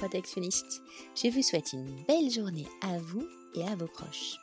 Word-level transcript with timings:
radioprotectionnistes. 0.00 0.82
Je 1.14 1.28
vous 1.28 1.42
souhaite 1.42 1.72
une 1.72 2.02
belle 2.06 2.30
journée 2.30 2.66
à 2.80 2.98
vous 2.98 3.26
et 3.54 3.62
à 3.64 3.74
vos 3.74 3.86
proches. 3.86 4.38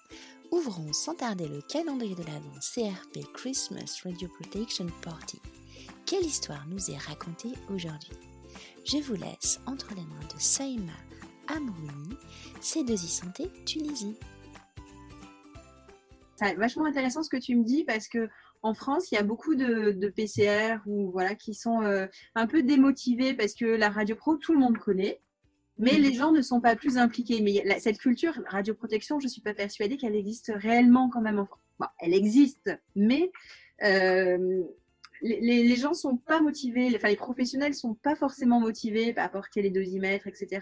Ouvrons 0.51 0.93
sans 0.93 1.15
tarder 1.15 1.47
le 1.47 1.61
calendrier 1.61 2.15
de 2.15 2.23
l'Avent 2.23 2.59
CRP 2.59 3.25
Christmas 3.33 4.01
Radio 4.03 4.27
Protection 4.27 4.87
Party. 5.01 5.39
Quelle 6.05 6.25
histoire 6.25 6.65
nous 6.67 6.91
est 6.91 6.97
racontée 6.97 7.53
aujourd'hui? 7.69 8.17
Je 8.85 8.97
vous 8.97 9.15
laisse 9.15 9.59
entre 9.65 9.89
les 9.95 10.01
mains 10.01 10.27
de 10.33 10.39
Saïma 10.39 10.93
Amrouni, 11.47 12.15
C2I 12.61 13.07
Santé 13.07 13.51
Tunisie. 13.65 14.15
C'est 16.35 16.55
vachement 16.55 16.85
intéressant 16.85 17.23
ce 17.23 17.29
que 17.29 17.37
tu 17.37 17.55
me 17.55 17.63
dis 17.63 17.83
parce 17.83 18.07
que 18.07 18.29
en 18.63 18.73
France, 18.73 19.11
il 19.11 19.15
y 19.15 19.17
a 19.17 19.23
beaucoup 19.23 19.55
de, 19.55 20.11
PCR 20.15 20.77
ou 20.85 21.11
voilà 21.11 21.35
qui 21.35 21.53
sont 21.53 21.81
euh, 21.81 22.07
un 22.35 22.47
peu 22.47 22.63
démotivés 22.63 23.33
parce 23.33 23.53
que 23.53 23.65
la 23.65 23.89
radio 23.89 24.15
pro, 24.15 24.35
tout 24.35 24.53
le 24.53 24.59
monde 24.59 24.77
connaît, 24.77 25.21
mais 25.79 25.93
les 25.93 26.13
gens 26.13 26.31
ne 26.31 26.41
sont 26.41 26.61
pas 26.61 26.75
plus 26.75 26.97
impliqués. 26.97 27.41
Mais 27.41 27.79
cette 27.79 27.99
culture 27.99 28.33
radioprotection, 28.47 29.19
je 29.19 29.25
ne 29.25 29.29
suis 29.29 29.41
pas 29.41 29.53
persuadée 29.53 29.97
qu'elle 29.97 30.15
existe 30.15 30.51
réellement 30.55 31.09
quand 31.09 31.21
même 31.21 31.39
en 31.39 31.45
France. 31.45 31.89
elle 31.99 32.13
existe, 32.13 32.71
mais 32.95 33.31
euh, 33.83 34.63
les, 35.21 35.75
gens 35.75 35.93
sont 35.93 36.17
pas 36.17 36.41
motivés, 36.41 36.91
enfin, 36.95 37.09
les 37.09 37.15
professionnels 37.15 37.73
sont 37.73 37.95
pas 37.95 38.15
forcément 38.15 38.59
motivés 38.59 39.17
à 39.17 39.29
porter 39.29 39.61
les 39.61 39.69
dosimètres, 39.69 40.27
etc. 40.27 40.61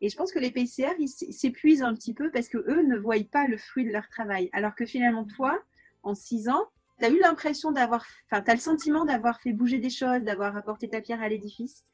Et 0.00 0.08
je 0.08 0.16
pense 0.16 0.32
que 0.32 0.38
les 0.38 0.50
PCR, 0.50 0.94
ils 0.98 1.08
s'épuisent 1.08 1.82
un 1.82 1.94
petit 1.94 2.14
peu 2.14 2.30
parce 2.30 2.48
que 2.48 2.58
eux 2.58 2.82
ne 2.82 2.96
voient 2.96 3.22
pas 3.30 3.46
le 3.46 3.56
fruit 3.56 3.84
de 3.84 3.92
leur 3.92 4.08
travail. 4.08 4.50
Alors 4.52 4.74
que 4.74 4.84
finalement, 4.84 5.24
toi, 5.24 5.62
en 6.02 6.14
six 6.14 6.48
ans, 6.48 6.66
tu 6.98 7.04
as 7.04 7.10
eu 7.10 7.20
l'impression 7.20 7.70
d'avoir, 7.70 8.04
enfin, 8.30 8.42
tu 8.42 8.50
as 8.50 8.54
le 8.54 8.60
sentiment 8.60 9.04
d'avoir 9.04 9.40
fait 9.40 9.52
bouger 9.52 9.78
des 9.78 9.90
choses, 9.90 10.22
d'avoir 10.22 10.56
apporté 10.56 10.88
ta 10.88 11.00
pierre 11.00 11.22
à 11.22 11.28
l'édifice. 11.28 11.84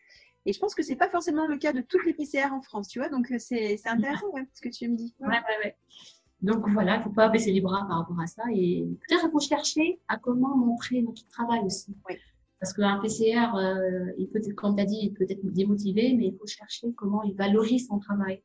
Et 0.46 0.52
je 0.52 0.58
pense 0.58 0.74
que 0.74 0.82
c'est 0.82 0.96
pas 0.96 1.10
forcément 1.10 1.46
le 1.46 1.58
cas 1.58 1.72
de 1.72 1.80
toutes 1.80 2.04
les 2.06 2.14
PCR 2.14 2.52
en 2.52 2.62
France, 2.62 2.88
tu 2.88 2.98
vois. 2.98 3.08
Donc, 3.08 3.30
euh, 3.30 3.36
c'est 3.38 3.78
intéressant 3.86 4.32
ce 4.54 4.60
que 4.60 4.68
tu 4.68 4.88
me 4.88 4.96
dis. 4.96 5.14
Ouais, 5.20 5.28
ouais, 5.28 5.64
ouais. 5.64 5.76
Donc, 6.40 6.68
voilà, 6.68 6.96
il 6.96 6.98
ne 6.98 7.04
faut 7.04 7.10
pas 7.10 7.28
baisser 7.28 7.52
les 7.52 7.60
bras 7.60 7.84
par 7.88 7.98
rapport 7.98 8.20
à 8.20 8.26
ça. 8.26 8.44
Et 8.52 8.86
peut-être 8.86 9.22
qu'il 9.22 9.30
faut 9.30 9.40
chercher 9.40 10.00
à 10.08 10.16
comment 10.16 10.56
montrer 10.56 11.02
notre 11.02 11.26
travail 11.28 11.60
aussi. 11.64 11.94
Oui. 12.08 12.16
Parce 12.60 12.72
qu'un 12.72 12.98
PCR, 12.98 13.54
euh, 13.56 14.12
il 14.18 14.28
peut 14.28 14.38
être, 14.38 14.52
comme 14.54 14.74
tu 14.74 14.82
as 14.82 14.86
dit, 14.86 14.98
il 15.02 15.14
peut 15.14 15.26
être 15.28 15.44
démotivé, 15.44 16.14
mais 16.14 16.26
il 16.26 16.36
faut 16.36 16.46
chercher 16.46 16.92
comment 16.92 17.22
il 17.22 17.34
valorise 17.34 17.86
son 17.86 17.98
travail. 17.98 18.42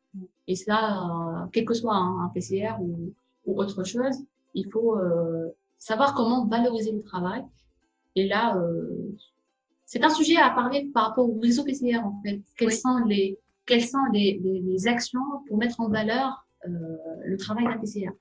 Et 0.47 0.55
ça, 0.55 1.03
euh, 1.03 1.45
quel 1.52 1.66
que 1.66 1.73
soit 1.73 1.95
un, 1.95 2.30
PCR 2.33 2.75
ou, 2.80 3.13
ou, 3.45 3.59
autre 3.59 3.83
chose, 3.83 4.16
il 4.53 4.69
faut 4.72 5.00
euh, 5.00 5.50
savoir 5.80 6.13
comment 6.13 6.45
valoriser 6.45 6.91
le 6.91 7.02
travail. 7.02 7.44
Et 8.16 8.28
là, 8.28 8.55
c'est 9.86 10.03
un 10.03 10.09
sujet 10.09 10.38
à 10.38 10.50
parler 10.50 10.89
par 10.94 11.09
rapport 11.09 11.30
au 11.30 11.39
réseau 11.39 11.64
PCR, 11.64 11.98
en 11.98 12.20
fait. 12.23 12.42
Quelles 12.58 12.73
sont, 12.73 12.98
les, 13.06 13.38
quelles 13.66 13.86
sont 13.86 14.06
les, 14.12 14.40
les, 14.44 14.62
les, 14.62 14.88
actions 14.88 15.22
pour 15.48 15.58
mettre 15.58 15.80
en 15.80 15.90
valeur 15.90 16.48
euh, 16.66 16.70
le 17.25 17.38
travail 17.38 17.66
d'un 17.66 17.78
PCR 17.78 18.12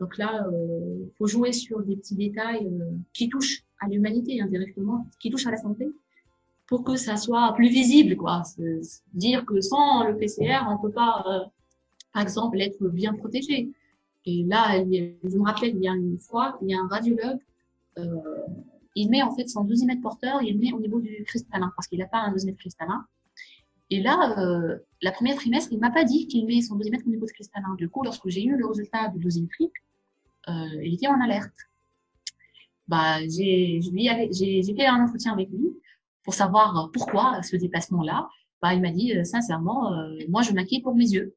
donc 0.00 0.18
là, 0.18 0.44
il 0.50 0.54
euh, 0.54 1.12
faut 1.16 1.28
jouer 1.28 1.52
sur 1.52 1.80
des 1.82 1.94
petits 1.94 2.16
détails 2.16 2.66
euh, 2.66 2.96
qui 3.12 3.28
touchent 3.28 3.64
à 3.80 3.88
l'humanité 3.88 4.40
indirectement, 4.40 5.06
qui 5.20 5.30
touchent 5.30 5.46
à 5.46 5.52
la 5.52 5.56
santé, 5.56 5.88
pour 6.66 6.82
que 6.82 6.96
ça 6.96 7.16
soit 7.16 7.52
plus 7.54 7.68
visible, 7.68 8.16
quoi. 8.16 8.42
Dire 9.12 9.44
que 9.46 9.60
sans 9.60 10.04
le 10.08 10.16
PCR, 10.16 10.66
on 10.68 10.78
peut 10.78 10.90
pas, 10.90 11.48
par 12.12 12.22
exemple, 12.22 12.60
être 12.60 12.88
bien 12.88 13.14
protégé. 13.14 13.70
Et 14.24 14.42
là, 14.44 14.82
je 14.82 15.38
me 15.38 15.44
rappelle, 15.44 15.76
il 15.76 15.82
y 15.84 15.88
a 15.88 15.92
une 15.92 16.18
fois, 16.18 16.58
il 16.60 16.70
y 16.70 16.74
a 16.74 16.80
un 16.80 16.88
radiologue, 16.88 17.38
il 18.94 19.10
met 19.10 19.22
en 19.22 19.34
fait 19.34 19.48
son 19.48 19.64
dosimètre 19.64 20.00
porteur, 20.00 20.42
il 20.42 20.58
met 20.58 20.72
au 20.72 20.80
niveau 20.80 21.00
du 21.00 21.24
cristallin, 21.24 21.72
parce 21.76 21.88
qu'il 21.88 21.98
n'a 21.98 22.06
pas 22.06 22.18
un 22.18 22.32
dosimètre 22.32 22.58
cristallin. 22.58 23.04
Et 23.90 24.00
là, 24.00 24.38
euh, 24.38 24.78
la 25.02 25.12
première 25.12 25.36
trimestre, 25.36 25.72
il 25.72 25.78
m'a 25.78 25.90
pas 25.90 26.04
dit 26.04 26.26
qu'il 26.26 26.46
met 26.46 26.62
son 26.62 26.76
dosimètre 26.76 27.06
au 27.06 27.10
niveau 27.10 27.26
du 27.26 27.32
cristallin. 27.32 27.74
Du 27.76 27.88
coup, 27.88 28.02
lorsque 28.02 28.28
j'ai 28.28 28.44
eu 28.44 28.56
le 28.56 28.66
résultat 28.66 29.08
de 29.08 29.18
dosimétrique, 29.18 29.74
euh, 30.48 30.52
il 30.82 30.94
était 30.94 31.08
en 31.08 31.20
alerte. 31.20 31.54
Bah, 32.88 33.18
j'ai, 33.28 33.80
fait 34.76 34.86
un 34.86 35.04
entretien 35.04 35.32
avec 35.32 35.48
lui 35.50 35.70
pour 36.22 36.34
savoir 36.34 36.90
pourquoi 36.92 37.42
ce 37.42 37.56
déplacement-là. 37.56 38.28
Bah, 38.64 38.72
il 38.74 38.80
m'a 38.80 38.90
dit 38.90 39.14
euh, 39.14 39.24
sincèrement, 39.24 39.92
euh, 39.92 40.16
moi 40.28 40.40
je 40.40 40.52
m'inquiète 40.52 40.82
pour 40.82 40.94
mes 40.94 41.04
yeux. 41.10 41.34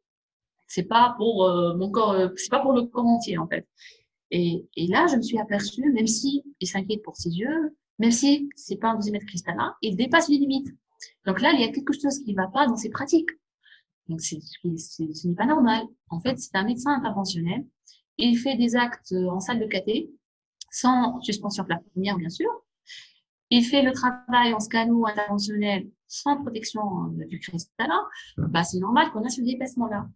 C'est 0.67 0.83
pas 0.83 1.13
pour 1.17 1.43
euh, 1.45 1.75
mon 1.75 1.91
pas 1.91 2.59
pour 2.61 2.73
le 2.73 2.83
corps 2.83 3.05
entier 3.05 3.37
en 3.37 3.47
fait. 3.47 3.67
Et, 4.31 4.67
et 4.75 4.87
là, 4.87 5.07
je 5.07 5.15
me 5.15 5.21
suis 5.21 5.39
aperçue, 5.39 5.91
même 5.91 6.07
si 6.07 6.43
il 6.59 6.67
s'inquiète 6.67 7.03
pour 7.03 7.15
ses 7.15 7.29
yeux, 7.29 7.75
même 7.99 8.11
si 8.11 8.49
c'est 8.55 8.75
pas 8.75 8.89
un 8.89 8.95
dosimètre 8.95 9.25
cristallin, 9.25 9.73
il 9.81 9.95
dépasse 9.95 10.29
les 10.29 10.37
limites. 10.37 10.69
Donc 11.25 11.41
là, 11.41 11.51
il 11.53 11.61
y 11.61 11.63
a 11.63 11.71
quelque 11.71 11.93
chose 11.93 12.19
qui 12.19 12.31
ne 12.31 12.37
va 12.37 12.47
pas 12.47 12.67
dans 12.67 12.75
ses 12.75 12.89
pratiques. 12.89 13.29
Donc 14.07 14.21
c'est, 14.21 14.39
ce 14.41 15.27
n'est 15.27 15.35
pas 15.35 15.45
normal. 15.45 15.83
En 16.09 16.19
fait, 16.19 16.37
c'est 16.39 16.55
un 16.55 16.63
médecin 16.63 16.91
interventionnel 16.91 17.65
il 18.17 18.37
fait 18.37 18.55
des 18.55 18.75
actes 18.75 19.13
en 19.29 19.39
salle 19.39 19.59
de 19.59 19.65
caté, 19.65 20.11
sans 20.71 21.21
suspension 21.21 21.63
plafonnière, 21.63 22.17
bien 22.17 22.29
sûr. 22.29 22.49
Il 23.49 23.63
fait 23.63 23.81
le 23.81 23.93
travail 23.93 24.53
en 24.53 24.59
scano 24.59 25.05
interventionnel 25.07 25.89
sans 26.07 26.41
protection 26.41 26.81
euh, 27.19 27.25
du 27.27 27.39
cristallin. 27.39 28.03
Bah, 28.37 28.63
c'est 28.63 28.79
normal 28.79 29.11
qu'on 29.11 29.23
a 29.23 29.29
ce 29.29 29.41
dépassement-là. 29.41 30.09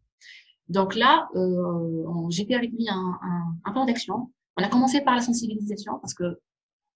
Donc 0.72 0.96
là, 0.96 1.28
euh, 1.36 2.30
j'ai 2.30 2.46
fait 2.46 2.56
avec 2.56 2.72
lui 2.72 2.88
un, 2.88 3.20
un, 3.22 3.56
un 3.66 3.72
plan 3.74 3.86
d'action. 3.86 4.32
On 4.56 4.64
a 4.64 4.70
commencé 4.70 5.02
par 5.02 5.16
la 5.16 5.22
sensibilisation 5.22 6.00
parce 6.00 6.14
que 6.14 6.40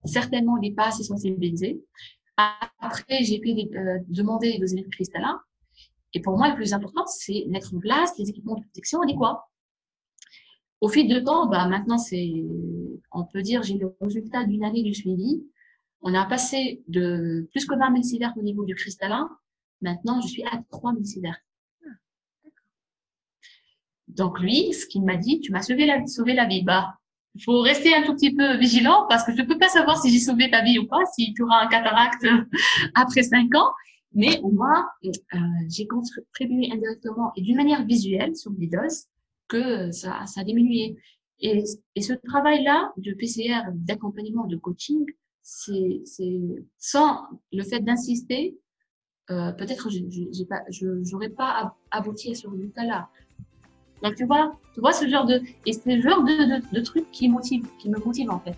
certainement 0.06 0.56
il 0.58 0.69
n'est 0.69 0.75
pas 0.75 0.88
assez 0.88 1.03
sensibilisé. 1.03 1.84
Après, 2.38 3.24
j'ai 3.24 3.40
pu 3.40 3.50
euh, 3.50 4.00
demander 4.08 4.53
les 4.53 4.59
dosimètres 4.59 4.90
cristallins. 4.90 5.41
Et 6.13 6.22
pour 6.22 6.38
moi, 6.38 6.47
le 6.47 6.56
plus 6.56 6.74
important, 6.74 7.06
c'est 7.06 7.46
mettre 7.50 7.74
en 7.75 7.80
place 7.80 8.18
les 8.18 8.30
équipements 8.30 8.56
de 8.56 8.62
protection 8.62 9.02
adéquats. 9.02 9.44
Au 10.80 10.88
fil 10.88 11.09
du 11.09 11.22
temps, 11.22 11.47
bah, 11.50 11.68
maintenant, 11.68 11.97
c'est, 11.97 12.46
on 13.12 13.25
peut 13.25 13.42
dire, 13.42 13.62
j'ai 13.62 13.78
le 13.78 13.94
résultat 14.00 14.46
d'une 14.46 14.63
année 14.63 14.84
du 14.84 14.94
suivi. 14.94 15.44
On 16.02 16.13
a 16.13 16.25
passé 16.25 16.81
de 16.88 17.50
plus 17.52 17.66
que 17.66 17.75
20 17.75 17.90
millisievert 17.90 18.34
au 18.38 18.42
niveau 18.42 18.63
du 18.63 18.75
cristallin. 18.75 19.30
Maintenant, 19.81 20.22
je 20.22 20.28
suis 20.28 20.44
à 20.44 20.62
3 20.69 20.94
millisievert. 20.94 21.38
Donc, 24.16 24.40
lui, 24.40 24.74
ce 24.74 24.86
qu'il 24.86 25.03
m'a 25.03 25.18
dit, 25.18 25.40
tu 25.40 25.52
m'as 25.52 25.62
sauvé 25.62 25.86
la, 25.86 26.06
sauvé 26.08 26.34
la 26.34 26.46
vie. 26.46 26.64
Bah, 26.64 26.98
il 27.36 27.44
faut 27.44 27.62
rester 27.62 27.94
un 27.94 28.03
tout 28.03 28.14
petit 28.14 28.34
peu 28.34 28.58
vigilant 28.58 29.06
parce 29.09 29.24
que 29.24 29.34
je 29.36 29.42
ne 29.42 29.48
peux 29.48 29.58
pas 29.58 29.68
savoir 29.68 30.02
si 30.02 30.09
j'ai 30.09 30.20
sauvé 30.20 30.50
ta 30.50 30.64
vie 30.64 30.80
ou 30.80 30.88
pas, 30.88 31.06
si 31.14 31.34
tu 31.34 31.44
auras 31.44 31.66
un 31.66 31.68
cataracte 31.68 32.25
après 32.96 33.24
5 33.24 33.54
ans. 33.56 33.72
Mais 34.14 34.40
au 34.40 34.52
moins, 34.52 34.88
euh, 35.04 35.09
j'ai 35.70 35.88
contribué 35.88 36.72
indirectement 36.72 37.34
et 37.36 37.42
d'une 37.42 37.58
manière 37.58 37.84
visuelle 37.86 38.36
sur 38.36 38.52
les 38.58 38.68
doses 38.68 39.08
que 39.50 39.92
ça, 39.92 40.25
ça 40.25 40.42
a 40.42 40.44
diminué. 40.46 40.96
Et, 41.40 41.64
et 41.96 42.02
ce 42.02 42.14
travail-là 42.14 42.94
de 42.96 43.14
PCR, 43.14 43.64
d'accompagnement, 43.74 44.46
de 44.46 44.56
coaching, 44.56 45.06
c'est 45.46 46.02
sans 46.80 47.28
le 47.52 47.64
fait 47.64 47.81
d'insister, 47.81 48.58
euh, 49.30 49.52
peut-être 49.52 49.90
pas, 50.48 50.64
je 50.70 50.88
n'aurais 51.12 51.30
pas 51.30 51.75
abouti 51.92 52.31
à 52.31 52.36
ce 52.36 52.48
résultat-là. 52.48 53.09
Tu 54.14 54.26
vois, 54.26 54.58
tu 54.74 54.82
vois 54.82 54.94
ce 54.94 55.08
genre 55.08 55.26
de 55.26 55.42
et 55.66 55.74
c'est 55.74 55.96
le 55.96 56.02
genre 56.02 56.24
de, 56.24 56.60
de, 56.60 56.62
de 56.72 56.82
truc 56.82 57.10
qui 57.12 57.30
motive, 57.30 57.66
qui 57.80 57.90
me 57.90 57.98
motive 58.00 58.30
en 58.30 58.40
fait. 58.40 58.58